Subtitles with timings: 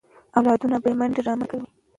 [0.37, 1.67] اولادونه به یې منډې رامنډې کوي.